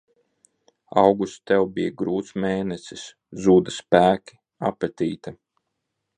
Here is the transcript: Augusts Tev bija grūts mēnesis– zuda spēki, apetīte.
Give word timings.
Augusts 1.01 1.43
Tev 1.51 1.65
bija 1.75 1.93
grūts 2.03 2.33
mēnesis– 2.47 3.05
zuda 3.45 3.75
spēki, 3.77 4.41
apetīte. 4.73 5.37